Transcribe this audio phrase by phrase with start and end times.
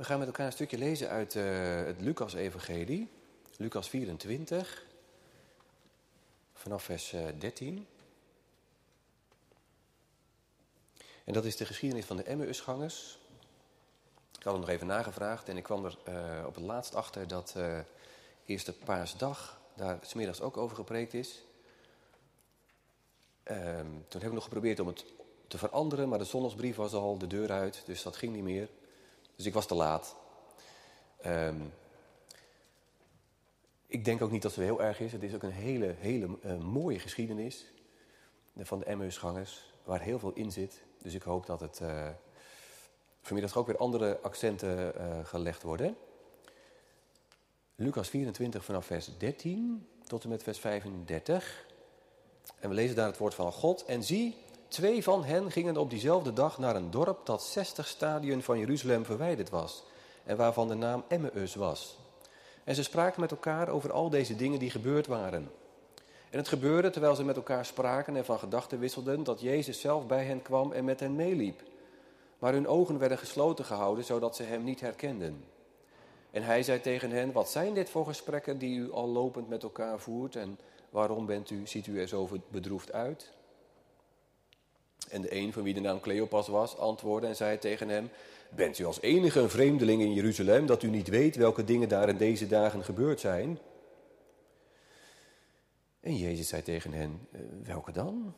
[0.00, 1.44] We gaan met elkaar een stukje lezen uit uh,
[1.84, 3.08] het Lucas-evangelie,
[3.56, 4.84] Lucas 24,
[6.52, 7.86] vanaf vers uh, 13.
[11.24, 13.18] En dat is de geschiedenis van de Emmausgangers.
[14.38, 17.28] Ik had hem nog even nagevraagd en ik kwam er uh, op het laatst achter
[17.28, 17.78] dat uh,
[18.44, 21.42] eerste paasdag daar smiddags ook over gepreekt is.
[23.42, 25.04] Ehm, toen hebben we nog geprobeerd om het
[25.48, 28.68] te veranderen, maar de zondagsbrief was al de deur uit, dus dat ging niet meer.
[29.40, 30.16] Dus ik was te laat.
[31.26, 31.72] Um,
[33.86, 35.12] ik denk ook niet dat het heel erg is.
[35.12, 37.64] Het is ook een hele, hele uh, mooie geschiedenis
[38.56, 40.82] van de Emmausgangers, waar heel veel in zit.
[40.98, 42.08] Dus ik hoop dat het uh,
[43.22, 45.96] vanmiddag ook weer andere accenten uh, gelegd worden.
[47.74, 51.66] Lucas 24 vanaf vers 13 tot en met vers 35.
[52.58, 53.84] En we lezen daar het woord van God.
[53.84, 54.36] En zie,
[54.70, 59.04] twee van hen gingen op diezelfde dag naar een dorp dat 60 stadien van Jeruzalem
[59.04, 59.82] verwijderd was.
[60.24, 61.98] En waarvan de naam Emmaus was.
[62.64, 65.50] En ze spraken met elkaar over al deze dingen die gebeurd waren.
[66.30, 70.06] En het gebeurde terwijl ze met elkaar spraken en van gedachten wisselden, dat Jezus zelf
[70.06, 71.62] bij hen kwam en met hen meeliep.
[72.38, 75.44] Maar hun ogen werden gesloten gehouden, zodat ze hem niet herkenden.
[76.30, 79.62] En hij zei tegen hen, wat zijn dit voor gesprekken die u al lopend met
[79.62, 80.58] elkaar voert en
[80.90, 83.32] waarom bent u, ziet u er zo bedroefd uit?
[85.10, 88.10] En de een van wie de naam Cleopas was, antwoordde en zei tegen hem,
[88.48, 92.08] bent u als enige een vreemdeling in Jeruzalem dat u niet weet welke dingen daar
[92.08, 93.58] in deze dagen gebeurd zijn?
[96.00, 97.28] En Jezus zei tegen hen,
[97.64, 98.34] welke dan?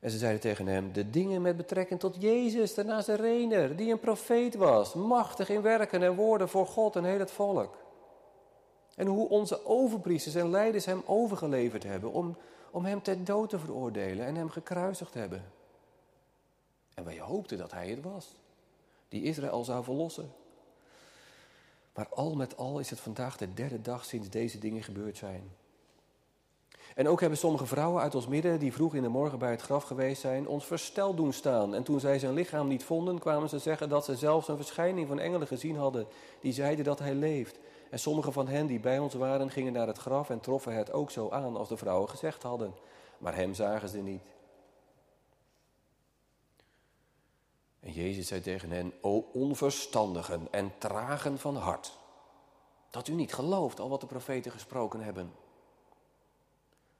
[0.00, 4.00] En ze zeiden tegen hem, de dingen met betrekking tot Jezus, de Nazarener, die een
[4.00, 7.76] profeet was, machtig in werken en woorden voor God en heel het volk.
[8.96, 12.36] En hoe onze overpriesters en leiders hem overgeleverd hebben om,
[12.74, 15.44] om hem ter dood te veroordelen en hem gekruisigd hebben.
[16.94, 18.34] En wij hoopten dat hij het was,
[19.08, 20.32] die Israël zou verlossen.
[21.94, 25.50] Maar al met al is het vandaag de derde dag sinds deze dingen gebeurd zijn.
[26.94, 29.62] En ook hebben sommige vrouwen uit ons midden, die vroeg in de morgen bij het
[29.62, 31.74] graf geweest zijn, ons versteld doen staan.
[31.74, 35.08] En toen zij zijn lichaam niet vonden, kwamen ze zeggen dat ze zelfs een verschijning
[35.08, 36.06] van engelen gezien hadden,
[36.40, 37.58] die zeiden dat hij leeft.
[37.94, 40.92] En sommige van hen die bij ons waren, gingen naar het graf en troffen het
[40.92, 42.74] ook zo aan als de vrouwen gezegd hadden.
[43.18, 44.22] Maar hem zagen ze niet.
[47.80, 51.98] En Jezus zei tegen hen, o onverstandigen en tragen van hart,
[52.90, 55.32] dat u niet gelooft al wat de profeten gesproken hebben.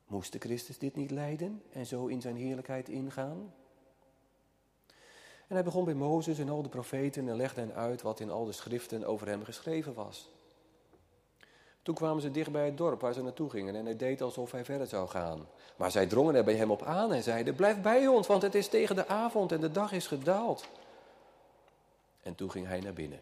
[0.06, 3.55] Moest de Christus dit niet lijden en zo in zijn heerlijkheid ingaan?
[5.47, 8.31] En hij begon bij Mozes en al de profeten en legde hen uit wat in
[8.31, 10.33] al de schriften over hem geschreven was.
[11.84, 14.52] Toen kwamen ze dicht bij het dorp waar ze naartoe gingen en hij deed alsof
[14.52, 15.48] hij verder zou gaan.
[15.76, 18.54] Maar zij drongen er bij hem op aan en zeiden, blijf bij ons, want het
[18.54, 20.68] is tegen de avond en de dag is gedaald.
[22.22, 23.20] En toen ging hij naar binnen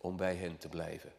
[0.00, 1.12] om bij hen te blijven.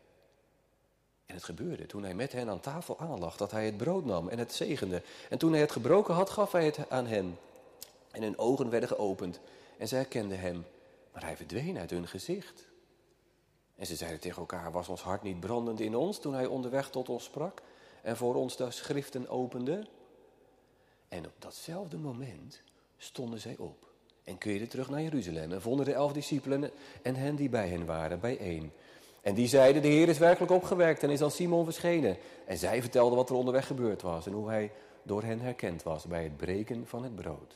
[1.26, 4.30] En het gebeurde toen hij met hen aan tafel aanlag, dat hij het brood nam
[4.30, 5.02] en het zegende.
[5.30, 7.38] En toen hij het gebroken had, gaf hij het aan hen.
[8.12, 9.40] En hun ogen werden geopend
[9.78, 10.66] en zij herkenden hem,
[11.14, 12.70] maar hij verdween uit hun gezicht.
[13.82, 16.90] En ze zeiden tegen elkaar, was ons hart niet brandend in ons toen hij onderweg
[16.90, 17.62] tot ons sprak
[18.02, 19.88] en voor ons de schriften opende?
[21.08, 22.62] En op datzelfde moment
[22.98, 23.88] stonden zij op
[24.24, 26.72] en keerden terug naar Jeruzalem en vonden de elf discipelen
[27.02, 28.72] en hen die bij hen waren bijeen.
[29.22, 32.18] En die zeiden, de Heer is werkelijk opgewekt en is aan Simon verschenen.
[32.46, 34.72] En zij vertelden wat er onderweg gebeurd was en hoe hij
[35.04, 37.56] door hen herkend was bij het breken van het brood.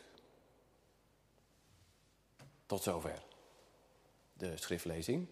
[2.66, 3.24] Tot zover
[4.34, 5.28] de schriftlezing.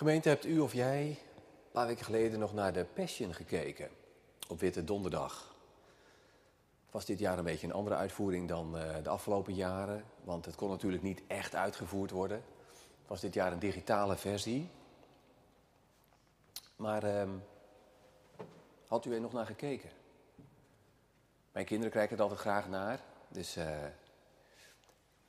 [0.00, 3.88] Gemeente, hebt u of jij een paar weken geleden nog naar de Passion gekeken?
[4.48, 5.54] Op Witte Donderdag.
[6.84, 8.72] Het was dit jaar een beetje een andere uitvoering dan
[9.02, 10.04] de afgelopen jaren.
[10.24, 12.42] Want het kon natuurlijk niet echt uitgevoerd worden
[13.10, 14.70] was dit jaar een digitale versie.
[16.76, 17.28] Maar uh,
[18.86, 19.90] had u er nog naar gekeken?
[21.52, 23.00] Mijn kinderen kijken er altijd graag naar.
[23.28, 23.84] Dus uh,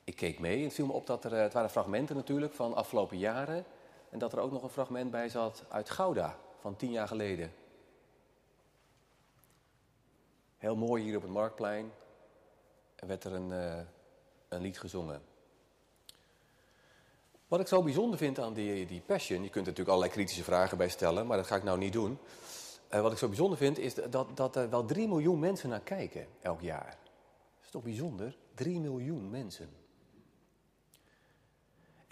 [0.03, 0.63] ik keek mee.
[0.63, 3.65] Het viel me op dat er, het waren fragmenten natuurlijk van afgelopen jaren.
[4.11, 7.53] En dat er ook nog een fragment bij zat uit Gouda van tien jaar geleden.
[10.57, 11.91] Heel mooi hier op het Marktplein.
[12.95, 13.79] Er werd er een, uh,
[14.47, 15.21] een lied gezongen.
[17.47, 20.43] Wat ik zo bijzonder vind aan die, die passion, je kunt er natuurlijk allerlei kritische
[20.43, 22.17] vragen bij stellen, maar dat ga ik nou niet doen.
[22.93, 25.81] Uh, wat ik zo bijzonder vind is dat, dat er wel 3 miljoen mensen naar
[25.81, 26.97] kijken elk jaar.
[27.55, 28.37] Dat is toch bijzonder?
[28.53, 29.80] 3 miljoen mensen.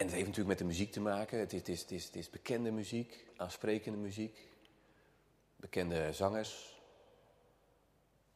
[0.00, 1.38] En het heeft natuurlijk met de muziek te maken.
[1.38, 4.48] Het is, het is, het is, het is bekende muziek, aansprekende muziek.
[5.56, 6.80] Bekende zangers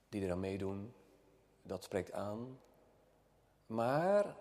[0.09, 0.95] die eraan meedoen.
[1.63, 2.59] Dat spreekt aan.
[3.67, 4.37] Maar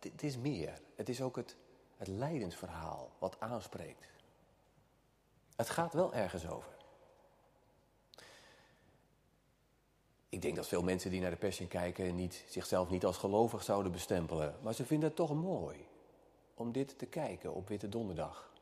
[0.00, 0.80] het is meer.
[0.94, 1.56] Het is ook het,
[1.96, 4.06] het lijdensverhaal wat aanspreekt.
[5.56, 6.72] Het gaat wel ergens over.
[10.28, 13.62] Ik denk dat veel mensen die naar de Passion kijken niet, zichzelf niet als gelovig
[13.62, 14.58] zouden bestempelen.
[14.62, 15.88] Maar ze vinden het toch mooi
[16.60, 18.52] om dit te kijken op Witte Donderdag.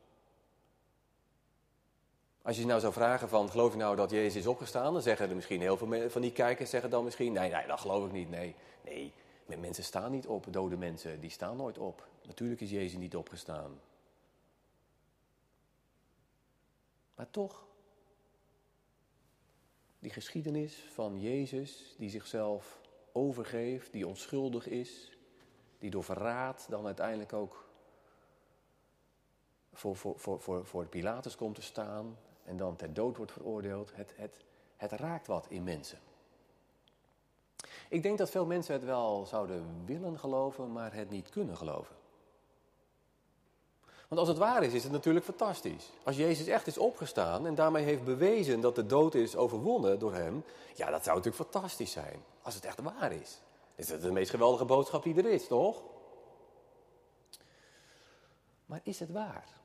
[2.42, 4.92] Als je nou zou vragen van, geloof je nou dat Jezus is opgestaan?
[4.92, 7.80] Dan zeggen er misschien heel veel van die kijkers zeggen dan misschien, nee, nee, dat
[7.80, 8.30] geloof ik niet.
[8.30, 8.54] Nee,
[8.84, 9.12] nee,
[9.58, 12.06] mensen staan niet op, dode mensen, die staan nooit op.
[12.26, 13.80] Natuurlijk is Jezus niet opgestaan.
[17.14, 17.66] Maar toch,
[19.98, 22.80] die geschiedenis van Jezus die zichzelf
[23.12, 25.16] overgeeft, die onschuldig is,
[25.78, 27.67] die door verraad dan uiteindelijk ook
[29.78, 33.90] voor, voor, voor, voor, Pilatus komt te staan en dan ter dood wordt veroordeeld.
[33.94, 34.36] Het, het,
[34.76, 35.98] het raakt wat in mensen.
[37.88, 41.96] Ik denk dat veel mensen het wel zouden willen geloven, maar het niet kunnen geloven.
[44.08, 45.90] Want als het waar is, is het natuurlijk fantastisch.
[46.04, 50.14] Als Jezus echt is opgestaan en daarmee heeft bewezen dat de dood is overwonnen door
[50.14, 50.44] hem,
[50.74, 52.24] ja, dat zou natuurlijk fantastisch zijn.
[52.42, 53.40] Als het echt waar is.
[53.74, 55.82] Is dat de meest geweldige boodschap die er is, toch?
[58.66, 59.57] Maar is het waar?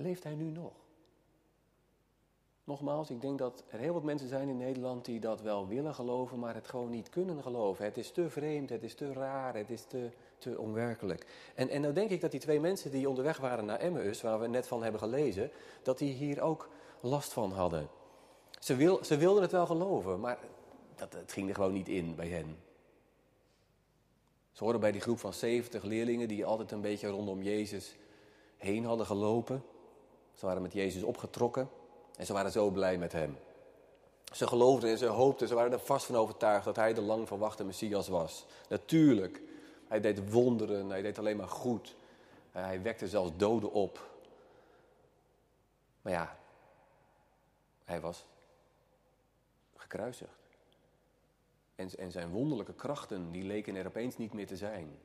[0.00, 0.72] Leeft hij nu nog?
[2.64, 5.94] Nogmaals, ik denk dat er heel wat mensen zijn in Nederland die dat wel willen
[5.94, 7.84] geloven, maar het gewoon niet kunnen geloven.
[7.84, 11.26] Het is te vreemd, het is te raar, het is te, te onwerkelijk.
[11.54, 14.40] En, en nou denk ik dat die twee mensen die onderweg waren naar Emmaus, waar
[14.40, 15.50] we net van hebben gelezen,
[15.82, 16.68] dat die hier ook
[17.00, 17.88] last van hadden.
[18.58, 20.38] Ze, wil, ze wilden het wel geloven, maar
[20.94, 22.56] dat, het ging er gewoon niet in bij hen.
[24.52, 27.96] Ze hoorden bij die groep van 70 leerlingen die altijd een beetje rondom Jezus
[28.56, 29.62] heen hadden gelopen.
[30.40, 31.70] Ze waren met Jezus opgetrokken.
[32.16, 33.38] En ze waren zo blij met hem.
[34.32, 37.28] Ze geloofden en ze hoopten, ze waren er vast van overtuigd dat hij de lang
[37.28, 38.46] verwachte Messias was.
[38.68, 39.42] Natuurlijk,
[39.88, 41.94] hij deed wonderen, hij deed alleen maar goed.
[42.50, 44.10] Hij wekte zelfs doden op.
[46.02, 46.38] Maar ja,
[47.84, 48.24] hij was
[49.76, 50.40] gekruisigd.
[51.74, 54.98] En, en zijn wonderlijke krachten, die leken er opeens niet meer te zijn.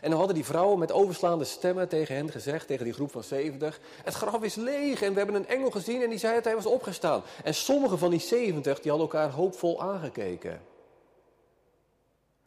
[0.00, 3.22] En dan hadden die vrouwen met overslaande stemmen tegen hen gezegd, tegen die groep van
[3.22, 6.44] 70, het graf is leeg en we hebben een engel gezien en die zei dat
[6.44, 7.22] hij was opgestaan.
[7.44, 10.62] En sommige van die 70, die hadden elkaar hoopvol aangekeken.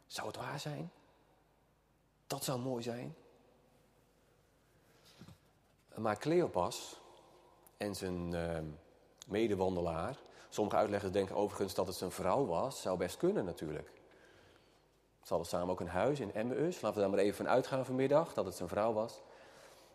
[0.06, 0.90] Zou het waar zijn?
[2.26, 3.14] Dat zou mooi zijn.
[5.94, 7.00] Maar Cleopas
[7.76, 8.58] en zijn uh,
[9.26, 10.18] medewandelaar,
[10.48, 13.95] sommige uitleggers denken overigens dat het zijn vrouw was, zou best kunnen natuurlijk.
[15.26, 16.80] Ze hadden samen ook een huis in Emmaus.
[16.80, 19.22] Laten we daar maar even van uitgaan vanmiddag, dat het zijn vrouw was.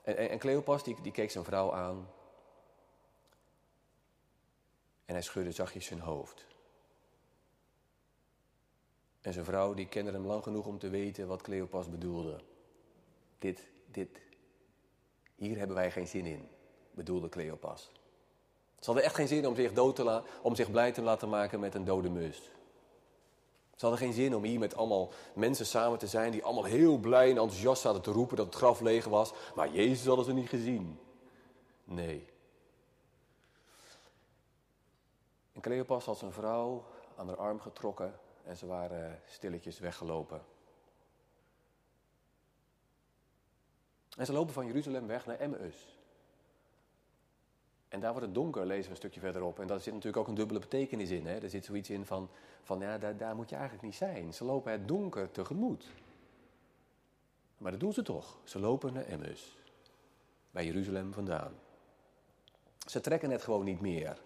[0.01, 2.07] En, en, Cleopas, die, die keek zijn vrouw aan.
[5.05, 6.45] En hij schudde zachtjes zijn hoofd.
[9.21, 12.41] En zijn vrouw, die kende hem lang genoeg om te weten wat Cleopas bedoelde.
[13.39, 14.21] Dit, dit,
[15.35, 16.49] hier hebben wij geen zin in,
[16.91, 17.91] bedoelde Cleopas.
[18.79, 21.59] Ze hadden echt geen zin om zich, dood te om zich blij te laten maken
[21.59, 22.51] met een dode mus.
[23.81, 26.97] Ze hadden geen zin om hier met allemaal mensen samen te zijn die allemaal heel
[26.97, 29.33] blij en enthousiast zaten te roepen dat het graf leeg was.
[29.55, 30.99] Maar Jezus hadden ze niet gezien.
[31.83, 32.27] Nee.
[35.53, 36.85] En Cleopas had zijn vrouw
[37.15, 40.41] aan haar arm getrokken en ze waren stilletjes weggelopen.
[44.17, 46.00] En ze lopen van Jeruzalem weg naar Emmaus.
[47.91, 49.59] En daar wordt het donker, lezen we een stukje verderop.
[49.59, 51.25] En daar zit natuurlijk ook een dubbele betekenis in.
[51.25, 51.37] Hè?
[51.37, 52.29] Er zit zoiets in van,
[52.63, 54.33] van ja, daar, daar moet je eigenlijk niet zijn.
[54.33, 55.93] Ze lopen het donker tegemoet.
[57.57, 58.37] Maar dat doen ze toch.
[58.43, 59.57] Ze lopen naar Emmaus.
[60.51, 61.53] Bij Jeruzalem vandaan.
[62.87, 64.21] Ze trekken het gewoon niet meer.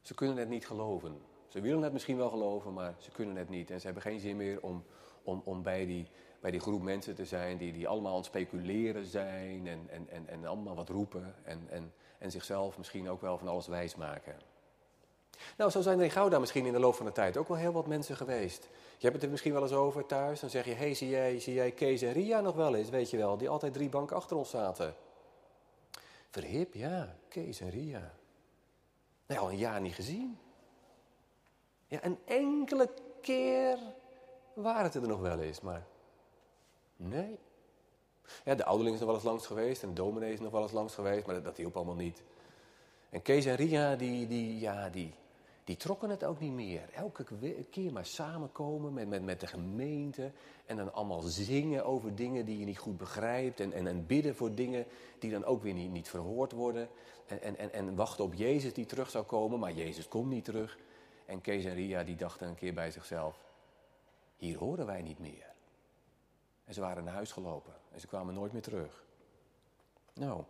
[0.00, 1.20] Ze kunnen het niet geloven.
[1.48, 3.70] Ze willen het misschien wel geloven, maar ze kunnen het niet.
[3.70, 4.84] En ze hebben geen zin meer om,
[5.22, 6.06] om, om bij die
[6.40, 10.08] bij die groep mensen te zijn die, die allemaal aan het speculeren zijn en, en,
[10.08, 13.94] en, en allemaal wat roepen en, en, en zichzelf misschien ook wel van alles wijs
[13.94, 14.36] maken.
[15.56, 17.56] Nou, zo zijn er in Gouda misschien in de loop van de tijd ook wel
[17.56, 18.68] heel wat mensen geweest.
[18.98, 20.40] Je hebt het er misschien wel eens over thuis.
[20.40, 23.10] Dan zeg je, hey, zie jij, zie jij Kees en Ria nog wel eens, weet
[23.10, 24.94] je wel, die altijd drie banken achter ons zaten.
[26.30, 28.14] Verhip, ja, Kees en Ria.
[29.26, 30.38] Nou, al een jaar niet gezien.
[31.86, 32.88] Ja, een enkele
[33.20, 33.78] keer
[34.54, 35.86] waren het er nog wel eens, maar
[37.02, 37.38] Nee.
[38.44, 40.62] Ja, de ouderling is nog wel eens langs geweest en de dominee is nog wel
[40.62, 42.22] eens langs geweest, maar dat, hielp allemaal niet.
[43.10, 45.14] En Kees en Ria, die, die, ja, die,
[45.64, 46.88] die trokken het ook niet meer.
[46.92, 47.24] Elke
[47.70, 50.32] keer maar samenkomen met, met, met de gemeente
[50.66, 54.34] en dan allemaal zingen over dingen die je niet goed begrijpt en, en, en bidden
[54.34, 54.86] voor dingen
[55.18, 56.88] die dan ook weer niet, niet verhoord worden.
[57.26, 60.44] En, en, en, en wachten op Jezus die terug zou komen, maar Jezus komt niet
[60.44, 60.78] terug.
[61.26, 63.44] En Kees en Ria die dachten een keer bij zichzelf,
[64.36, 65.49] hier horen wij niet meer.
[66.70, 69.04] En ze waren naar huis gelopen en ze kwamen nooit meer terug.
[70.12, 70.42] Nou,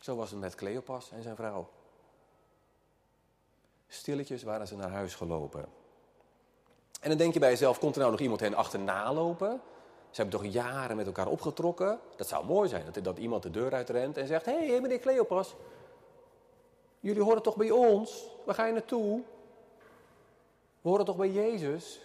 [0.00, 1.70] zo was het met Cleopas en zijn vrouw.
[3.86, 5.64] Stilletjes waren ze naar huis gelopen.
[7.00, 9.60] En dan denk je bij jezelf, komt er nou nog iemand hen achterna lopen?
[10.10, 12.00] Ze hebben toch jaren met elkaar opgetrokken?
[12.16, 14.44] Dat zou mooi zijn, dat, dat iemand de deur uitrent en zegt...
[14.44, 15.54] Hé, hey, meneer Cleopas,
[17.00, 18.28] jullie horen toch bij ons?
[18.44, 19.22] Waar ga je naartoe?
[20.80, 22.00] We horen toch bij Jezus?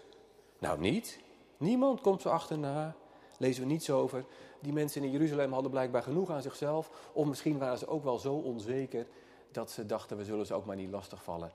[0.60, 1.24] Nou, niet.
[1.58, 2.96] Niemand komt zo achterna.
[3.38, 4.26] Lezen we niets over.
[4.60, 7.10] Die mensen in Jeruzalem hadden blijkbaar genoeg aan zichzelf.
[7.14, 9.08] Of misschien waren ze ook wel zo onzeker
[9.52, 11.52] dat ze dachten, we zullen ze ook maar niet lastigvallen.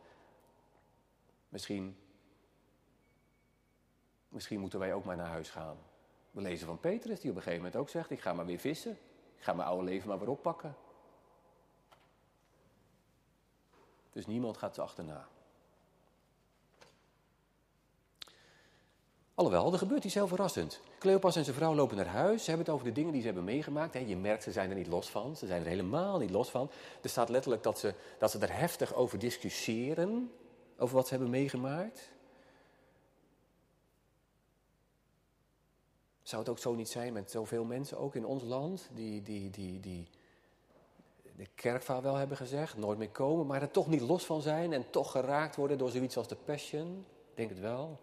[1.49, 1.97] Misschien,
[4.29, 5.77] misschien moeten wij ook maar naar huis gaan.
[6.31, 8.59] We lezen van Petrus, die op een gegeven moment ook zegt, ik ga maar weer
[8.59, 8.99] vissen.
[9.37, 10.77] Ik ga mijn oude leven maar weer oppakken.
[14.13, 15.29] Dus niemand gaat ze achterna.
[19.41, 20.81] Alhoewel, er gebeurt iets heel verrassend.
[20.99, 22.45] Cleopas en zijn vrouw lopen naar huis.
[22.45, 24.09] Ze hebben het over de dingen die ze hebben meegemaakt.
[24.09, 25.37] Je merkt, ze zijn er niet los van.
[25.37, 26.71] Ze zijn er helemaal niet los van.
[27.03, 30.33] Er staat letterlijk dat ze, dat ze er heftig over discussiëren.
[30.79, 32.11] Over wat ze hebben meegemaakt.
[36.23, 39.51] Zou het ook zo niet zijn met zoveel mensen, ook in ons land, die, die,
[39.51, 40.09] die, die
[41.37, 44.73] de kerkvaar wel hebben gezegd, nooit meer komen, maar er toch niet los van zijn
[44.73, 47.05] en toch geraakt worden door zoiets als de passion?
[47.31, 47.99] Ik denk het wel.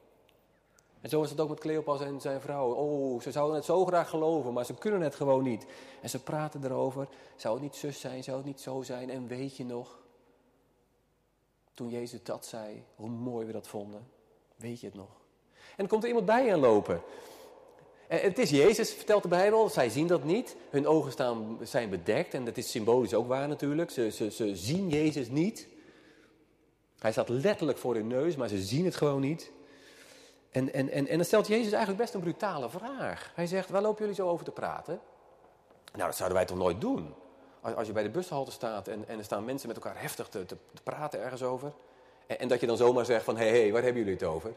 [1.01, 2.73] En zo is het ook met Cleopas en zijn vrouw.
[2.73, 5.65] Oh, ze zouden het zo graag geloven, maar ze kunnen het gewoon niet.
[6.01, 7.07] En ze praten erover.
[7.35, 8.23] Zou het niet zus zijn?
[8.23, 9.09] Zou het niet zo zijn?
[9.09, 9.99] En weet je nog,
[11.73, 14.07] toen Jezus dat zei, hoe mooi we dat vonden?
[14.55, 15.09] Weet je het nog?
[15.53, 17.01] En dan komt er iemand bij hen lopen.
[18.07, 19.69] En het is Jezus, vertelt de Bijbel.
[19.69, 20.55] Zij zien dat niet.
[20.69, 22.33] Hun ogen staan, zijn bedekt.
[22.33, 23.91] En dat is symbolisch ook waar natuurlijk.
[23.91, 25.67] Ze, ze, ze zien Jezus niet.
[26.99, 29.51] Hij staat letterlijk voor hun neus, maar ze zien het gewoon niet.
[30.57, 33.31] En, en, en, dan stelt Jezus eigenlijk best een brutale vraag.
[33.35, 35.01] Hij zegt, waar lopen jullie zo over te praten?
[35.93, 37.13] Nou, dat zouden wij toch nooit doen?
[37.61, 40.27] Als, als je bij de bushalte staat en, en er staan mensen met elkaar heftig
[40.27, 41.73] te, te, praten ergens over.
[42.27, 44.27] En, en, dat je dan zomaar zegt van, hé, hey, hey, waar hebben jullie het
[44.27, 44.53] over?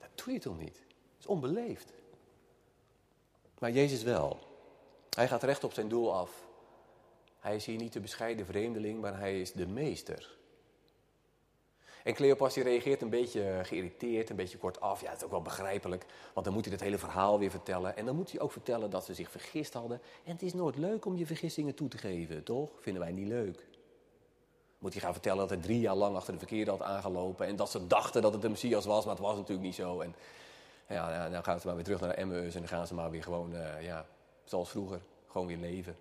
[0.00, 0.74] Dat doe je toch niet?
[0.74, 1.92] Dat is onbeleefd.
[3.58, 4.38] Maar Jezus wel.
[5.10, 6.30] Hij gaat recht op zijn doel af.
[7.38, 10.36] Hij is hier niet de bescheiden vreemdeling, maar hij is de meester.
[12.08, 15.00] En Cleopas die reageert een beetje geïrriteerd, een beetje kort af.
[15.00, 17.96] Ja, dat is ook wel begrijpelijk, want dan moet hij het hele verhaal weer vertellen.
[17.96, 20.00] En dan moet hij ook vertellen dat ze zich vergist hadden.
[20.24, 22.70] En het is nooit leuk om je vergissingen toe te geven, toch?
[22.80, 23.66] Vinden wij niet leuk.
[24.78, 27.46] Moet hij gaan vertellen dat hij drie jaar lang achter de verkeerde had aangelopen.
[27.46, 30.00] En dat ze dachten dat het de Messias was, maar het was natuurlijk niet zo.
[30.00, 30.14] En
[30.88, 33.22] ja, dan gaan ze maar weer terug naar Emmaus en dan gaan ze maar weer
[33.22, 34.06] gewoon, uh, ja,
[34.44, 35.96] zoals vroeger, gewoon weer leven.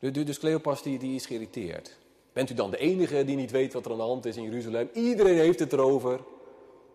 [0.00, 1.96] Dus Cleopas die, die is geïrriteerd.
[2.38, 4.42] Bent u dan de enige die niet weet wat er aan de hand is in
[4.42, 4.90] Jeruzalem?
[4.92, 6.24] Iedereen heeft het erover.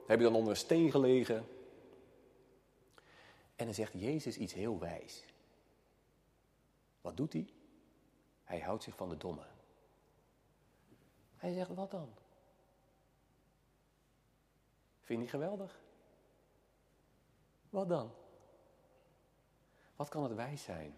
[0.08, 1.48] Heb je dan onder een steen gelegen?
[3.56, 5.24] En dan zegt Jezus iets heel wijs.
[7.02, 7.48] Wat doet hij?
[8.44, 9.46] Hij houdt zich van de domme.
[11.36, 12.10] Hij zegt, wat dan?
[15.02, 15.80] Vind je geweldig?
[17.70, 18.12] Wat dan?
[19.96, 20.96] Wat kan het wijs zijn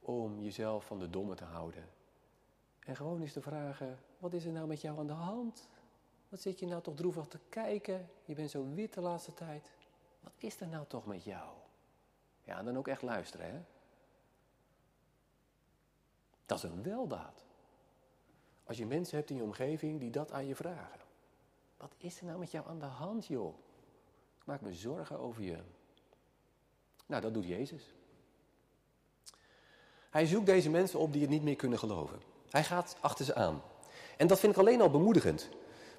[0.00, 1.98] om jezelf van de domme te houden?
[2.90, 5.68] En gewoon eens te vragen, wat is er nou met jou aan de hand?
[6.28, 8.10] Wat zit je nou toch droevig te kijken?
[8.24, 9.70] Je bent zo wit de laatste tijd.
[10.20, 11.48] Wat is er nou toch met jou?
[12.42, 13.60] Ja, en dan ook echt luisteren, hè?
[16.46, 17.44] Dat is een weldaad.
[18.64, 21.00] Als je mensen hebt in je omgeving die dat aan je vragen.
[21.76, 23.54] Wat is er nou met jou aan de hand, joh?
[24.38, 25.58] Ik maak me zorgen over je.
[27.06, 27.94] Nou, dat doet Jezus.
[30.10, 32.29] Hij zoekt deze mensen op die het niet meer kunnen geloven.
[32.50, 33.62] Hij gaat achter ze aan.
[34.16, 35.48] En dat vind ik alleen al bemoedigend.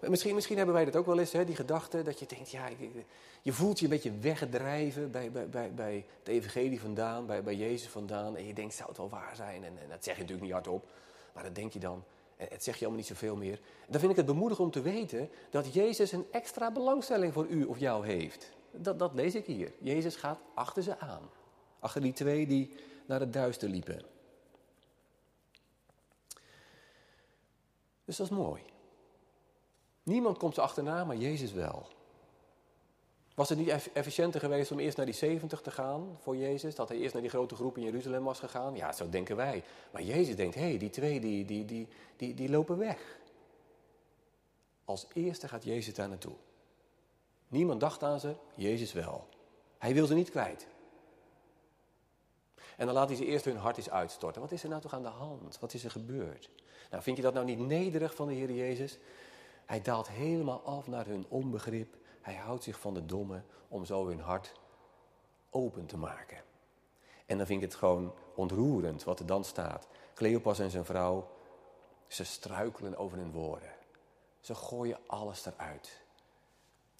[0.09, 2.69] Misschien, misschien hebben wij dat ook wel eens, hè, die gedachte dat je denkt, ja,
[3.41, 7.55] je voelt je een beetje weggedrijven bij, bij, bij, bij het evangelie vandaan, bij, bij
[7.55, 8.37] Jezus vandaan.
[8.37, 9.63] En je denkt, zou het wel waar zijn?
[9.63, 10.85] En, en dat zeg je natuurlijk niet hardop,
[11.33, 12.03] maar dat denk je dan.
[12.37, 13.59] En het zeg je allemaal niet zoveel meer.
[13.87, 17.63] dan vind ik het bemoedigend om te weten dat Jezus een extra belangstelling voor u
[17.63, 18.51] of jou heeft.
[18.71, 19.71] Dat, dat lees ik hier.
[19.79, 21.29] Jezus gaat achter ze aan.
[21.79, 24.10] Achter die twee die naar het duister liepen.
[28.05, 28.61] Dus dat is mooi.
[30.03, 31.87] Niemand komt ze achterna, maar Jezus wel.
[33.35, 36.75] Was het niet efficiënter geweest om eerst naar die 70 te gaan voor Jezus?
[36.75, 38.75] Dat hij eerst naar die grote groep in Jeruzalem was gegaan?
[38.75, 39.63] Ja, zo denken wij.
[39.91, 43.19] Maar Jezus denkt, hé, hey, die twee die, die, die, die, die lopen weg.
[44.85, 46.35] Als eerste gaat Jezus daar naartoe.
[47.47, 49.27] Niemand dacht aan ze, Jezus wel.
[49.77, 50.67] Hij wil ze niet kwijt.
[52.77, 54.41] En dan laat hij ze eerst hun hart uitstorten.
[54.41, 55.59] Wat is er nou toch aan de hand?
[55.59, 56.49] Wat is er gebeurd?
[56.91, 58.97] Nou, vind je dat nou niet nederig van de Heer Jezus?
[59.65, 61.95] Hij daalt helemaal af naar hun onbegrip.
[62.21, 64.53] Hij houdt zich van de domme om zo hun hart
[65.49, 66.37] open te maken.
[67.25, 69.87] En dan vind ik het gewoon ontroerend wat er dan staat.
[70.13, 71.29] Cleopas en zijn vrouw,
[72.07, 73.71] ze struikelen over hun woorden.
[74.39, 76.01] Ze gooien alles eruit.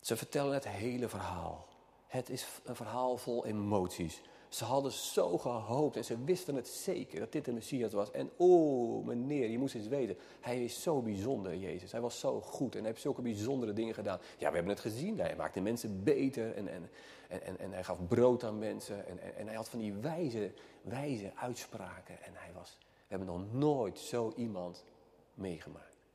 [0.01, 1.67] Ze vertellen het hele verhaal.
[2.07, 4.21] Het is een verhaal vol emoties.
[4.51, 8.11] Ze hadden zo gehoopt en ze wisten het zeker dat dit de Messias was.
[8.11, 11.91] En oh, meneer, je moest eens weten, hij is zo bijzonder, Jezus.
[11.91, 14.19] Hij was zo goed en hij heeft zulke bijzondere dingen gedaan.
[14.37, 15.19] Ja, we hebben het gezien.
[15.19, 16.89] Hij maakte mensen beter en, en,
[17.27, 19.07] en, en, hij gaf brood aan mensen.
[19.07, 22.23] En, en, en hij had van die wijze, wijze uitspraken.
[22.23, 24.85] En hij was, we hebben nog nooit zo iemand
[25.33, 26.07] meegemaakt.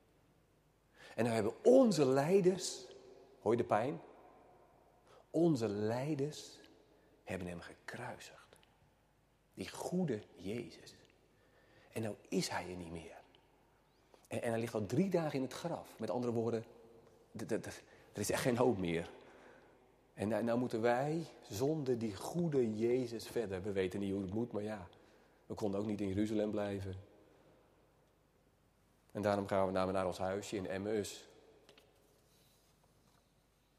[1.14, 2.86] En nu hebben onze leiders,
[3.40, 4.00] hoor je de pijn?
[5.30, 6.64] Onze leiders
[7.26, 8.56] hebben hem gekruisigd.
[9.54, 10.95] Die goede Jezus.
[11.92, 13.16] En nou is hij er niet meer.
[14.28, 15.99] En, en hij ligt al drie dagen in het graf.
[15.99, 16.64] Met andere woorden,
[18.12, 19.11] er is echt geen hoop meer.
[20.14, 23.62] En nou, nou, moeten wij zonder die goede Jezus verder.
[23.62, 24.88] We weten niet hoe het moet, maar ja,
[25.47, 26.95] we konden ook niet in Jeruzalem blijven.
[29.12, 31.28] En daarom gaan we naar, naar ons huisje in Emmaus.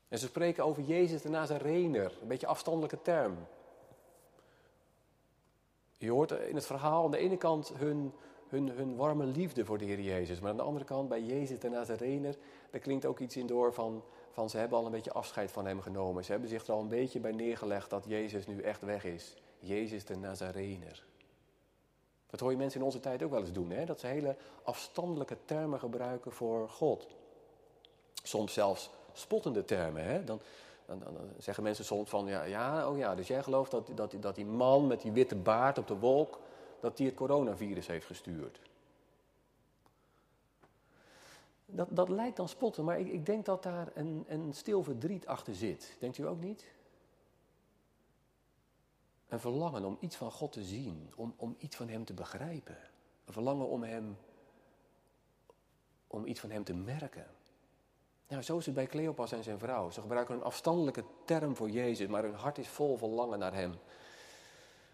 [0.07, 3.37] En ze spreken over Jezus de Nazarener, een beetje afstandelijke term.
[5.97, 8.13] Je hoort in het verhaal aan de ene kant hun,
[8.47, 10.39] hun, hun warme liefde voor de Heer Jezus.
[10.39, 12.35] Maar aan de andere kant, bij Jezus de Nazarener,
[12.71, 15.65] daar klinkt ook iets in door van, van ze hebben al een beetje afscheid van
[15.65, 16.25] hem genomen.
[16.25, 19.35] Ze hebben zich er al een beetje bij neergelegd dat Jezus nu echt weg is.
[19.59, 21.05] Jezus de Nazarener.
[22.29, 23.85] Dat hoor je mensen in onze tijd ook wel eens doen, hè?
[23.85, 27.07] dat ze hele afstandelijke termen gebruiken voor God.
[28.23, 30.03] Soms zelfs spottende termen.
[30.03, 30.24] Hè?
[30.24, 30.39] Dan,
[30.86, 34.13] dan, dan, zeggen mensen soms van, ja, ja, oh ja, dus jij gelooft dat, dat,
[34.19, 36.39] dat die man met die witte baard op de wolk,
[36.79, 38.59] dat die het coronavirus heeft gestuurd.
[41.65, 45.27] Dat, dat lijkt dan spotten, maar ik, ik denk dat daar een, een stil verdriet
[45.27, 45.96] achter zit.
[46.00, 46.65] Denkt u ook niet?
[49.27, 52.77] Een verlangen om iets van God te zien, om, om iets van Hem te begrijpen.
[53.25, 54.18] Een verlangen om Hem,
[56.07, 57.25] om iets van Hem te merken.
[58.27, 59.90] Nou, zo is het bij Cleopas en zijn vrouw.
[59.90, 63.70] Ze gebruiken een afstandelijke term voor Jezus, maar hun hart is vol verlangen naar Hem.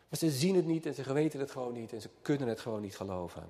[0.10, 2.60] Maar ze zien het niet en ze weten het gewoon niet en ze kunnen het
[2.60, 3.44] gewoon niet geloven.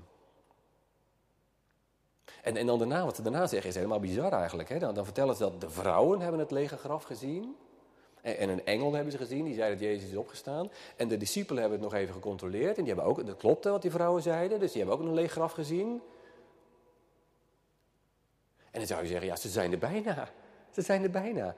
[2.41, 4.69] En, en dan daarna, wat ze daarna zeggen is helemaal bizar eigenlijk.
[4.69, 4.79] Hè?
[4.79, 7.55] Dan, dan vertellen ze dat de vrouwen hebben het lege graf gezien.
[8.21, 10.71] En, en, een engel hebben ze gezien, die zei dat Jezus is opgestaan.
[10.95, 12.77] En de discipelen hebben het nog even gecontroleerd.
[12.77, 15.13] En die hebben ook, dat klopte wat die vrouwen zeiden, dus die hebben ook een
[15.13, 16.01] leeg graf gezien.
[18.73, 20.29] En dan zou je zeggen, ja, ze zijn er bijna.
[20.71, 21.55] Ze zijn er bijna.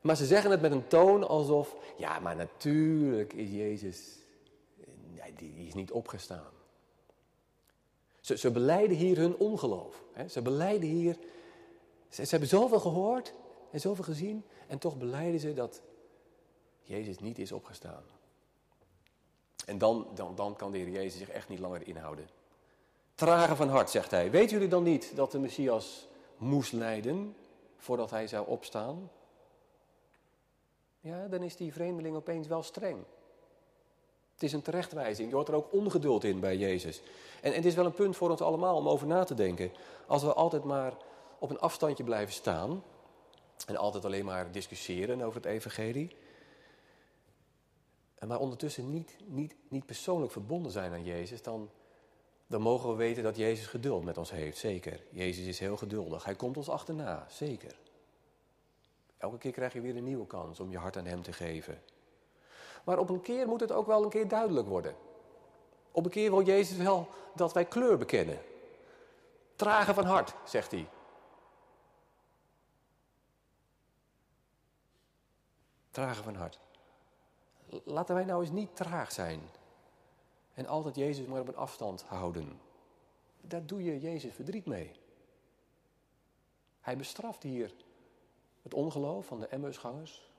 [0.00, 4.18] Maar ze zeggen het met een toon alsof, ja, maar natuurlijk is Jezus,
[5.36, 6.50] die is niet opgestaan.
[8.20, 10.02] Ze, ze beleiden hier hun ongeloof.
[10.12, 10.28] Hè?
[10.28, 11.16] Ze beleiden hier,
[12.08, 13.34] ze, hebben zoveel gehoord
[13.70, 15.80] en zoveel gezien en toch beleiden ze dat
[16.82, 18.02] Jezus niet is opgestaan.
[19.64, 22.28] En dan, dan, dan kan de Heer Jezus zich echt niet langer inhouden.
[23.14, 24.30] Tragen van hart, zegt hij.
[24.30, 27.36] Weet jullie dan niet dat de Messias moest lijden
[27.76, 29.10] voordat hij zou opstaan?
[31.00, 32.98] Ja, dan is die vreemdeling opeens wel streng.
[34.32, 35.28] Het is een terechtwijzing.
[35.28, 37.02] Je hoort er ook ongeduld in bij Jezus.
[37.42, 39.72] En, en het is wel een punt voor ons allemaal om over na te denken.
[40.06, 40.96] Als we altijd maar
[41.38, 42.82] op een afstandje blijven staan
[43.66, 46.16] en altijd alleen maar discussiëren over het evangelie,
[48.26, 51.70] maar ondertussen niet, niet, niet persoonlijk verbonden zijn aan Jezus, dan,
[52.46, 55.00] dan mogen we weten dat Jezus geduld met ons heeft, zeker.
[55.10, 56.24] Jezus is heel geduldig.
[56.24, 57.76] Hij komt ons achterna, zeker.
[59.18, 61.82] Elke keer krijg je weer een nieuwe kans om je hart aan Hem te geven.
[62.84, 64.94] Maar op een keer moet het ook wel een keer duidelijk worden.
[65.90, 68.38] Op een keer wil Jezus wel dat wij kleur bekennen.
[69.56, 70.88] Tragen van hart, zegt hij.
[75.90, 76.58] Tragen van hart.
[77.84, 79.40] Laten wij nou eens niet traag zijn.
[80.56, 82.60] En altijd Jezus maar op een afstand houden.
[83.40, 84.90] Daar doe je Jezus verdriet mee.
[86.80, 87.74] Hij bestraft hier
[88.62, 90.30] het ongeloof van de Emmausgangers.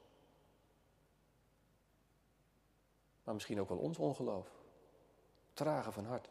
[3.23, 4.47] Maar misschien ook wel ons ongeloof.
[5.53, 6.25] Tragen van hart.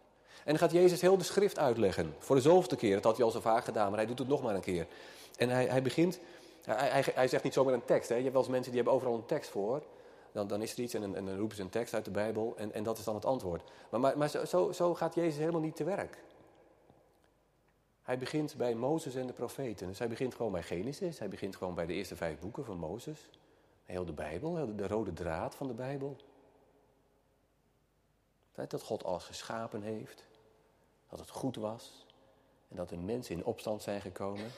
[0.45, 2.15] En dan gaat Jezus heel de schrift uitleggen.
[2.19, 2.95] Voor de zoveelste keer.
[2.95, 4.87] Dat had hij al zo vaak gedaan, maar hij doet het nog maar een keer.
[5.37, 6.21] En hij, hij begint.
[6.63, 8.09] Hij, hij, hij zegt niet zomaar een tekst.
[8.09, 8.15] Hè.
[8.15, 9.83] Je hebt wel eens mensen die hebben overal een tekst voor.
[10.37, 12.55] Dan, dan is er iets en, en, dan roepen ze een tekst uit de Bijbel.
[12.57, 13.71] En, en dat is dan het antwoord.
[13.91, 16.23] Maar, maar, maar zo, zo gaat Jezus helemaal niet te werk.
[18.03, 19.87] Hij begint bij Mozes en de profeten.
[19.87, 21.19] Dus hij begint gewoon bij Genesis.
[21.19, 23.31] Hij begint gewoon bij de eerste vijf boeken van Mozes.
[23.85, 26.17] Heel de Bijbel, de rode draad van de Bijbel.
[28.55, 30.27] Dat God alles geschapen heeft.
[31.09, 32.07] Dat het goed was.
[32.69, 34.51] En dat de mensen in opstand zijn gekomen.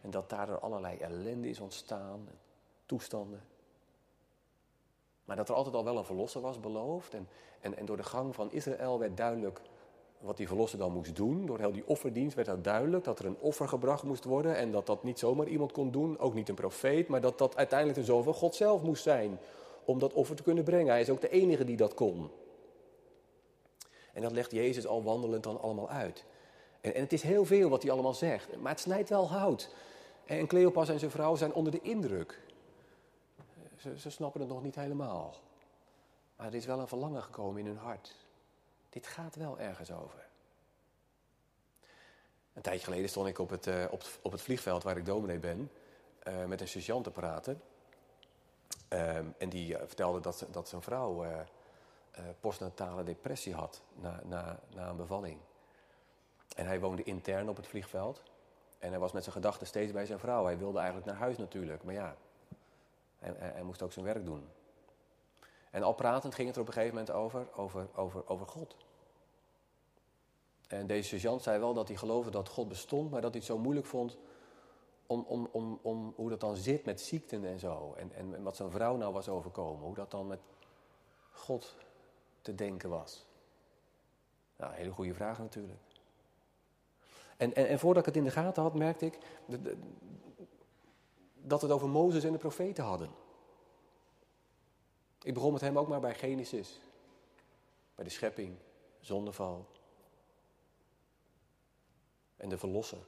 [0.00, 2.28] En dat daardoor allerlei ellende is ontstaan,
[2.86, 3.42] toestanden.
[5.26, 7.14] Maar dat er altijd al wel een verlosser was beloofd.
[7.14, 7.28] En,
[7.60, 9.60] en, en door de gang van Israël werd duidelijk
[10.20, 11.46] wat die verlosser dan moest doen.
[11.46, 14.56] Door heel die offerdienst werd dat duidelijk dat er een offer gebracht moest worden.
[14.56, 17.08] En dat dat niet zomaar iemand kon doen, ook niet een profeet.
[17.08, 19.38] Maar dat dat uiteindelijk de zoon van God zelf moest zijn.
[19.84, 20.92] Om dat offer te kunnen brengen.
[20.92, 22.30] Hij is ook de enige die dat kon.
[24.12, 26.24] En dat legt Jezus al wandelend dan allemaal uit.
[26.80, 28.56] En, en het is heel veel wat hij allemaal zegt.
[28.56, 29.74] Maar het snijdt wel hout.
[30.24, 32.40] En Cleopas en zijn vrouw zijn onder de indruk.
[33.94, 35.34] Ze, snappen het nog niet helemaal.
[36.36, 38.14] Maar er is wel een verlangen gekomen in hun hart.
[38.88, 40.28] Dit gaat wel ergens over.
[42.52, 45.38] Een tijdje geleden stond ik op het, uh, op, op, het vliegveld waar ik dominee
[45.38, 45.70] ben,
[46.28, 47.62] uh, met een sergeant te praten.
[48.92, 51.26] Uh, en die uh, vertelde dat, dat zijn vrouw
[52.40, 55.38] postnatale depressie had na, na, na een bevalling.
[56.56, 58.22] En hij woonde intern op het vliegveld.
[58.78, 60.44] En hij was met zijn gedachten steeds bij zijn vrouw.
[60.44, 62.16] Hij wilde eigenlijk naar huis natuurlijk, maar ja,
[63.36, 64.48] hij moest ook zijn werk doen.
[65.70, 68.76] En al pratend ging het er op een gegeven moment over, over, over, over God.
[70.68, 73.48] En deze sergeant zei wel dat hij geloofde dat God bestond, maar dat hij het
[73.50, 74.18] zo moeilijk vond
[75.06, 77.94] om, om, om, om hoe dat dan zit met ziekten en zo.
[77.96, 80.40] En, en wat zijn vrouw nou was overkomen, hoe dat dan met
[81.30, 81.76] God
[82.40, 83.26] te denken was.
[84.56, 85.80] Nou, hele goede vraag natuurlijk.
[87.36, 89.18] En, en, en voordat ik het in de gaten had, merkte ik
[91.46, 93.10] dat het over Mozes en de profeten hadden.
[95.22, 96.80] Ik begon met hem ook maar bij Genesis.
[97.94, 98.56] Bij de schepping,
[99.00, 99.66] zondeval.
[102.36, 102.98] En de verlosser.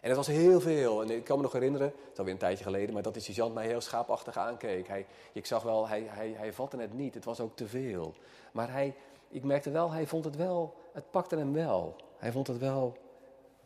[0.00, 1.02] En het was heel veel.
[1.02, 3.20] En ik kan me nog herinneren, het is alweer een tijdje geleden, maar dat de
[3.20, 4.88] sergeant mij heel schaapachtig aankeek.
[4.88, 7.14] Hij, ik zag wel, hij, hij, hij vatte het niet.
[7.14, 8.14] Het was ook te veel.
[8.52, 8.94] Maar hij,
[9.28, 11.96] ik merkte wel, hij vond het wel, het pakte hem wel.
[12.16, 12.96] Hij vond het wel,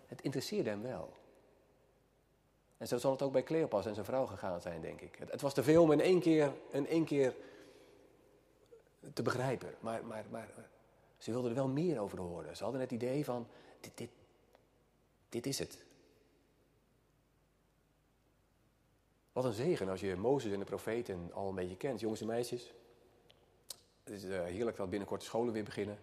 [0.07, 1.13] het interesseerde hem wel.
[2.85, 5.17] En zo zal het ook bij Cleopas en zijn vrouw gegaan zijn, denk ik.
[5.19, 7.35] Het, het was te veel om in één keer, in één keer
[9.13, 9.75] te begrijpen.
[9.81, 10.49] Maar, maar, maar
[11.19, 12.57] ze wilden er wel meer over horen.
[12.57, 13.47] Ze hadden het idee van,
[13.81, 14.11] dit, dit,
[15.29, 15.79] dit is het.
[19.33, 22.01] Wat een zegen als je Mozes en de profeten al een beetje kent.
[22.01, 22.73] Jongens en meisjes,
[24.03, 25.99] het is uh, heerlijk dat binnenkort de scholen weer beginnen.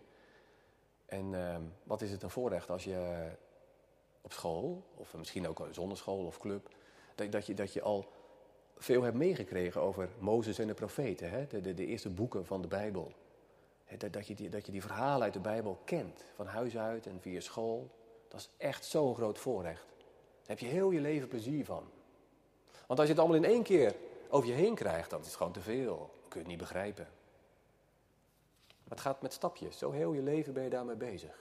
[1.06, 3.30] En uh, wat is het een voorrecht als je
[4.22, 6.70] op school, of misschien ook een zonneschool of club,
[7.16, 8.06] dat, dat, je, dat je al
[8.78, 11.48] veel hebt meegekregen over Mozes en de profeten, hè?
[11.48, 13.12] De, de, de eerste boeken van de Bijbel.
[13.98, 17.08] Dat, dat, je die, dat je die verhalen uit de Bijbel kent, van huis uit
[17.08, 17.90] en via school.
[18.28, 19.86] Dat is echt zo'n groot voorrecht.
[19.88, 21.84] Daar heb je heel je leven plezier van.
[22.88, 23.96] Want als je het allemaal in één keer
[24.30, 25.98] over je heen krijgt, dan is het gewoon te veel.
[25.98, 27.08] Dan kun je het niet begrijpen.
[28.68, 29.78] Maar het gaat met stapjes.
[29.78, 31.40] Zo heel je leven ben je daarmee bezig.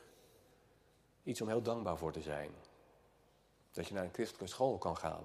[1.23, 2.51] Iets om heel dankbaar voor te zijn.
[3.81, 5.25] Dat je naar een christelijke school kan gaan.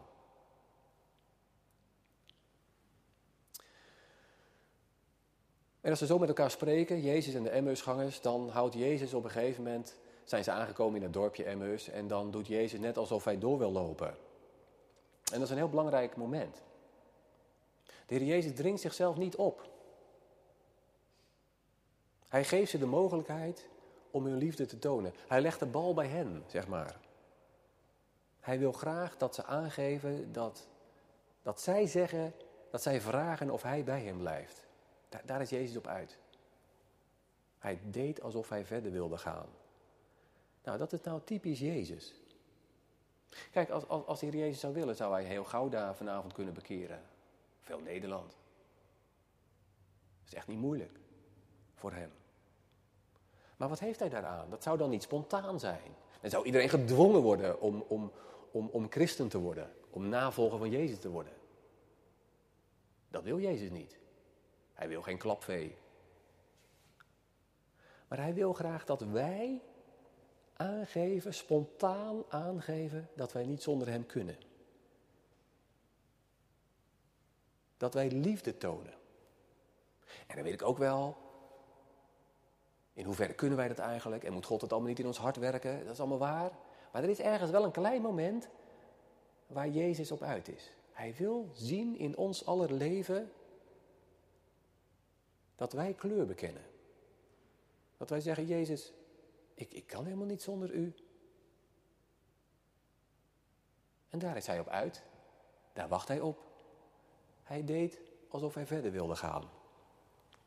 [5.82, 9.24] En als ze zo met elkaar spreken, Jezus en de Emmausgangers, dan houdt Jezus op
[9.24, 12.98] een gegeven moment, zijn ze aangekomen in het dorpje Emmaus, en dan doet Jezus net
[12.98, 14.08] alsof hij door wil lopen.
[15.32, 16.62] En dat is een heel belangrijk moment.
[17.86, 19.70] De Heer Jezus dringt zichzelf niet op.
[22.28, 23.68] Hij geeft ze de mogelijkheid
[24.12, 25.13] om hun liefde te tonen.
[25.28, 27.05] Hij legt de bal bij hen, zeg maar.
[28.45, 30.67] Hij wil graag dat ze aangeven dat,
[31.41, 32.34] dat zij zeggen,
[32.69, 34.65] dat zij vragen of hij bij hen blijft.
[35.25, 36.17] Daar, is Jezus op uit.
[37.60, 39.47] Hij deed alsof hij verder wilde gaan.
[40.63, 42.13] Nou, dat is nou typisch Jezus.
[43.51, 47.01] Kijk, als, als, als de Jezus zou willen, zou hij heel Gouda vanavond kunnen bekeren.
[47.62, 48.29] Veel Nederland.
[50.21, 50.99] Dat is echt niet moeilijk
[51.75, 52.12] voor hem.
[53.58, 54.49] Maar wat heeft hij daaraan?
[54.49, 55.95] Dat zou dan niet spontaan zijn.
[56.21, 58.12] Dan zou iedereen gedwongen worden om, om,
[58.56, 61.34] om, om christen te worden, om navolger van Jezus te worden.
[63.10, 63.98] Dat wil Jezus niet.
[64.74, 65.78] Hij wil geen klapvee.
[68.08, 69.62] Maar hij wil graag dat wij
[70.54, 74.38] aangeven, spontaan aangeven, dat wij niet zonder hem kunnen.
[77.78, 78.94] Dat wij liefde tonen.
[80.28, 81.18] En dan weet ik ook wel,
[82.94, 84.24] in hoeverre kunnen wij dat eigenlijk?
[84.24, 85.84] En moet God het allemaal niet in ons hart werken?
[85.84, 86.52] Dat is allemaal waar.
[86.95, 88.47] Maar er is ergens wel een klein moment
[89.47, 90.73] waar Jezus op uit is.
[90.91, 93.31] Hij wil zien in ons aller leven
[95.55, 96.62] dat wij kleur bekennen.
[97.97, 98.93] Dat wij zeggen, Jezus,
[99.53, 100.93] ik, ik kan helemaal niet zonder u.
[104.10, 105.03] En daar is hij op uit.
[105.73, 106.39] Daar wacht hij op.
[107.43, 109.43] Hij deed alsof hij verder wilde gaan.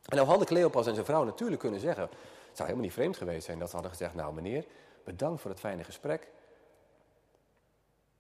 [0.05, 2.03] En nou hadden Cleopas en zijn vrouw natuurlijk kunnen zeggen...
[2.03, 4.15] het zou helemaal niet vreemd geweest zijn dat ze hadden gezegd...
[4.15, 4.67] nou meneer,
[5.05, 6.37] bedankt voor het fijne gesprek.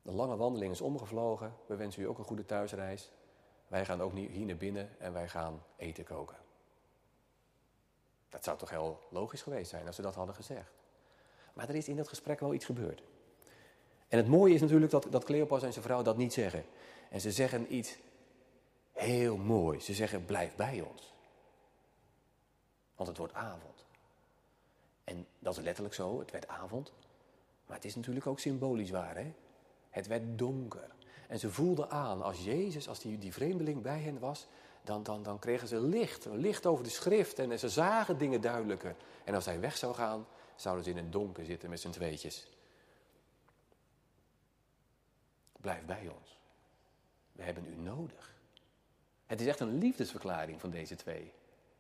[0.09, 1.55] De lange wandeling is omgevlogen.
[1.67, 3.11] We wensen u ook een goede thuisreis.
[3.67, 6.37] Wij gaan ook hier naar binnen en wij gaan eten koken.
[8.29, 10.71] Dat zou toch heel logisch geweest zijn als ze dat hadden gezegd.
[11.53, 13.03] Maar er is in dat gesprek wel iets gebeurd.
[14.09, 16.65] En het mooie is natuurlijk dat, dat Cleopas en zijn vrouw dat niet zeggen.
[17.11, 17.99] En ze zeggen iets
[18.93, 19.85] heel moois.
[19.85, 21.15] Ze zeggen: blijf bij ons.
[22.97, 23.85] Want het wordt avond.
[25.05, 26.93] En dat is letterlijk zo, het werd avond.
[27.67, 29.35] Maar het is natuurlijk ook symbolisch waar, hè?
[29.91, 30.91] Het werd donker.
[31.29, 34.47] En ze voelden aan, als Jezus, als die, die vreemdeling bij hen was,
[34.83, 36.25] dan, dan, dan kregen ze licht.
[36.25, 38.97] Licht over de schrift en ze zagen dingen duidelijker.
[39.25, 42.47] En als hij weg zou gaan, zouden ze in het donker zitten met z'n tweetjes.
[45.61, 46.39] Blijf bij ons.
[47.33, 48.37] We hebben u nodig.
[49.27, 51.33] Het is echt een liefdesverklaring van deze twee.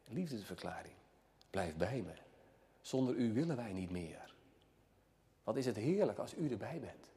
[0.04, 0.94] Een liefdesverklaring.
[1.50, 2.12] Blijf bij me.
[2.80, 4.34] Zonder u willen wij niet meer.
[5.44, 7.10] Wat is het heerlijk als u erbij bent.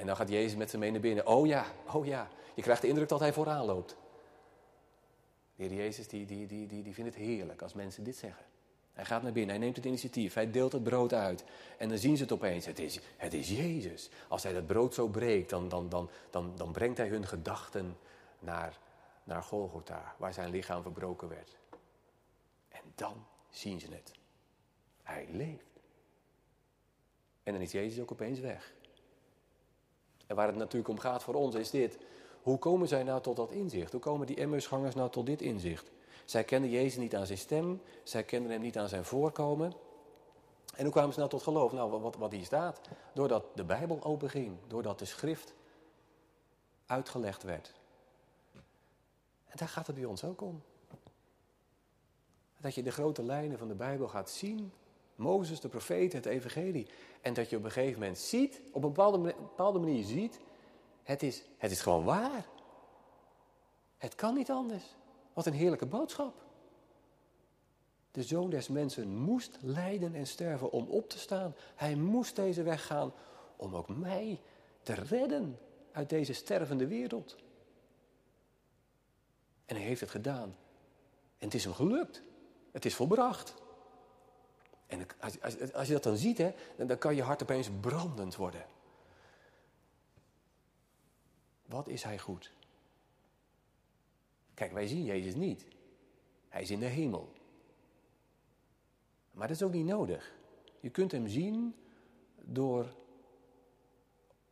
[0.00, 1.26] En dan gaat Jezus met ze mee naar binnen.
[1.26, 2.28] Oh ja, oh ja.
[2.54, 3.96] Je krijgt de indruk dat hij vooraan loopt.
[5.56, 8.44] De Heer Jezus die, die, die, die, die vindt het heerlijk als mensen dit zeggen.
[8.92, 11.44] Hij gaat naar binnen, hij neemt het initiatief, hij deelt het brood uit.
[11.78, 14.10] En dan zien ze het opeens, het is, het is Jezus.
[14.28, 17.96] Als hij dat brood zo breekt, dan, dan, dan, dan, dan brengt hij hun gedachten
[18.38, 18.78] naar,
[19.24, 21.56] naar Golgotha, waar zijn lichaam verbroken werd.
[22.68, 24.12] En dan zien ze het.
[25.02, 25.80] Hij leeft.
[27.42, 28.72] En dan is Jezus ook opeens weg.
[30.30, 31.98] En waar het natuurlijk om gaat voor ons is dit.
[32.42, 33.92] Hoe komen zij nou tot dat inzicht?
[33.92, 35.90] Hoe komen die Emmausgangers nou tot dit inzicht?
[36.24, 39.72] Zij kenden Jezus niet aan zijn stem, zij kenden hem niet aan zijn voorkomen.
[40.76, 41.72] En hoe kwamen ze nou tot geloof?
[41.72, 42.80] Nou, wat, wat hier staat.
[43.12, 45.54] Doordat de Bijbel openging, doordat de schrift
[46.86, 47.74] uitgelegd werd.
[49.46, 50.62] En daar gaat het bij ons ook om.
[52.56, 54.72] Dat je de grote lijnen van de Bijbel gaat zien.
[55.20, 56.86] Mozes, de profeet, het evangelie.
[57.20, 60.40] En dat je op een gegeven moment ziet, op een bepaalde, bepaalde manier ziet,
[61.02, 62.46] het is, het is gewoon waar.
[63.98, 64.84] Het kan niet anders.
[65.32, 66.34] Wat een heerlijke boodschap.
[68.10, 71.54] De zoon des mensen moest lijden en sterven om op te staan.
[71.74, 73.12] Hij moest deze weg gaan
[73.56, 74.40] om ook mij
[74.82, 75.58] te redden
[75.92, 77.36] uit deze stervende wereld.
[79.66, 80.56] En hij heeft het gedaan.
[81.38, 82.22] En het is hem gelukt.
[82.72, 83.54] Het is volbracht.
[84.90, 88.36] En als, als, als je dat dan ziet, hè, dan kan je hart opeens brandend
[88.36, 88.66] worden.
[91.66, 92.52] Wat is hij goed?
[94.54, 95.66] Kijk, wij zien Jezus niet.
[96.48, 97.32] Hij is in de hemel.
[99.30, 100.32] Maar dat is ook niet nodig.
[100.80, 101.74] Je kunt hem zien
[102.40, 102.94] door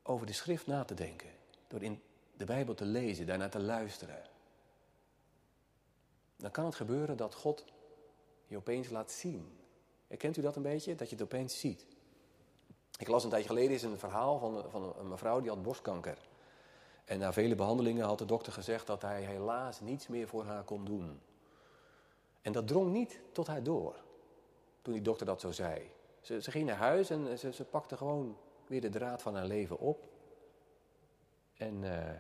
[0.03, 1.31] over de schrift na te denken.
[1.67, 2.01] Door in
[2.37, 4.23] de Bijbel te lezen, daarna te luisteren.
[6.37, 7.65] Dan kan het gebeuren dat God
[8.47, 9.59] je opeens laat zien.
[10.17, 10.95] Kent u dat een beetje?
[10.95, 11.87] Dat je het opeens ziet.
[12.99, 16.19] Ik las een tijdje geleden is een verhaal van, van een mevrouw die had borstkanker.
[17.05, 20.65] En na vele behandelingen had de dokter gezegd dat hij helaas niets meer voor haar
[20.65, 21.21] kon doen.
[22.43, 23.95] En dat drong niet tot haar door,
[24.83, 25.91] toen die dokter dat zo zei.
[26.21, 29.47] Ze, ze ging naar huis en ze, ze, pakte gewoon weer de draad van haar
[29.47, 30.09] leven op.
[31.55, 32.11] En uh,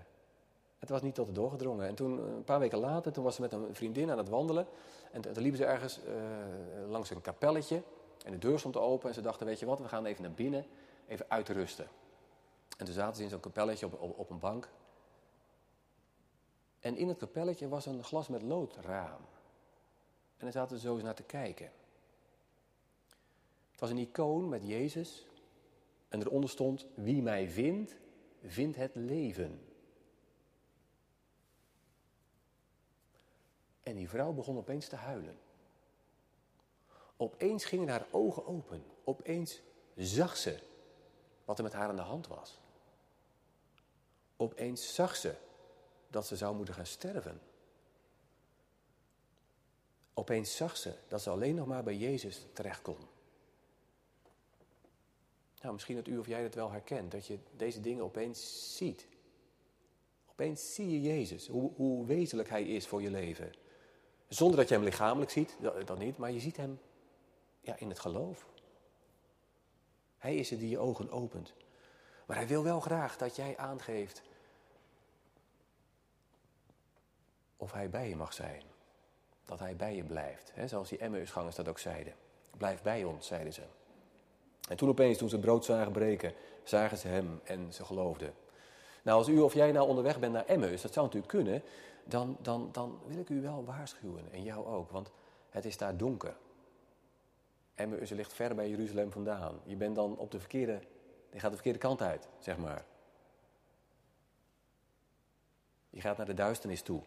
[0.78, 1.86] het was niet tot haar doorgedrongen.
[1.86, 4.66] En toen, een paar weken later, toen was ze met een vriendin aan het wandelen.
[5.12, 7.82] En toen liepen ze ergens uh, langs een kapelletje.
[8.24, 10.32] En de deur stond open en ze dachten, weet je wat, we gaan even naar
[10.32, 10.66] binnen,
[11.06, 11.88] even uitrusten.
[12.76, 14.68] En toen zaten ze in zo'n kapelletje op, op, op, een bank.
[16.80, 19.20] En in het kapelletje was een glas met loodraam.
[20.36, 21.70] En daar zaten ze zo eens naar te kijken.
[23.70, 25.26] Het was een icoon met Jezus.
[26.08, 27.96] En eronder stond, wie mij vindt,
[28.42, 29.67] vindt het leven.
[33.88, 35.38] En die vrouw begon opeens te huilen.
[37.16, 38.84] Opeens gingen haar ogen open.
[39.04, 39.60] Opeens
[39.96, 40.58] zag ze
[41.44, 42.60] wat er met haar aan de hand was.
[44.36, 45.34] Opeens zag ze
[46.08, 47.40] dat ze zou moeten gaan sterven.
[50.14, 52.98] Opeens zag ze dat ze alleen nog maar bij Jezus terecht kon.
[55.60, 59.06] Nou, misschien dat u of jij het wel herkent, dat je deze dingen opeens ziet.
[60.30, 63.52] Opeens zie je Jezus, hoe, hoe wezenlijk Hij is voor je leven.
[64.28, 66.80] Zonder dat je Hem lichamelijk ziet, dat niet, maar je ziet Hem
[67.60, 68.46] ja, in het geloof.
[70.18, 71.52] Hij is het die je ogen opent.
[72.26, 74.22] Maar Hij wil wel graag dat jij aangeeft
[77.56, 78.62] of hij bij je mag zijn.
[79.44, 80.50] Dat hij bij je blijft.
[80.54, 80.68] Hè?
[80.68, 82.14] Zoals die Emmausgangers dat ook zeiden.
[82.56, 83.62] Blijf bij ons, zeiden ze.
[84.68, 86.32] En toen opeens, toen ze brood zagen breken,
[86.64, 88.34] zagen ze hem en ze geloofden.
[89.02, 91.62] Nou, als u of jij nou onderweg bent naar Emmaus, dat zou natuurlijk kunnen,
[92.08, 94.32] dan, dan, dan wil ik u wel waarschuwen.
[94.32, 95.10] En jou ook, want
[95.50, 96.36] het is daar donker.
[97.74, 99.60] Emmaus ligt ver bij Jeruzalem vandaan.
[99.64, 100.80] Je bent dan op de verkeerde
[101.30, 102.84] Je gaat de verkeerde kant uit, zeg maar.
[105.90, 107.02] Je gaat naar de duisternis toe.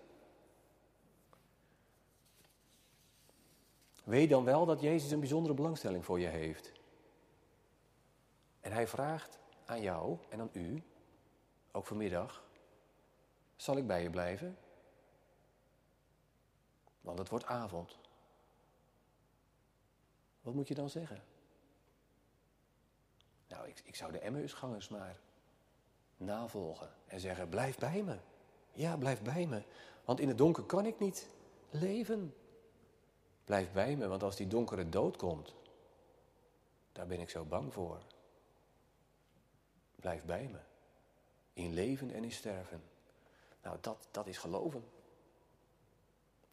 [4.03, 6.71] Weet dan wel dat Jezus een bijzondere belangstelling voor je heeft.
[8.59, 10.83] En hij vraagt aan jou en aan u,
[11.71, 12.43] ook vanmiddag,
[13.55, 14.57] zal ik bij je blijven?
[17.01, 17.97] Want het wordt avond.
[20.41, 21.23] Wat moet je dan zeggen?
[23.47, 25.19] Nou, ik, ik zou de Emmausgangers maar
[26.17, 28.17] navolgen en zeggen: Blijf bij me.
[28.71, 29.63] Ja, blijf bij me.
[30.05, 31.27] Want in het donker kan ik niet
[31.69, 32.35] leven.
[33.45, 35.55] Blijf bij me, want als die donkere dood komt,
[36.91, 37.99] daar ben ik zo bang voor.
[39.95, 40.59] Blijf bij me.
[41.53, 42.83] In leven en in sterven.
[43.63, 44.83] Nou, dat, dat is geloven.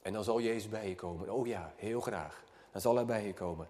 [0.08, 1.30] En dan zal Jezus bij je komen.
[1.30, 2.44] Oh ja, heel graag.
[2.72, 3.68] Dan zal hij bij je komen.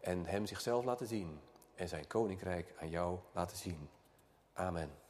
[0.00, 1.40] En hem zichzelf laten zien.
[1.74, 3.88] En zijn koninkrijk aan jou laten zien.
[4.52, 5.05] Amen.